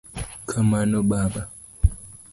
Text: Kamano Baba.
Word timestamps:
Kamano 0.49 0.99
Baba. 1.09 1.43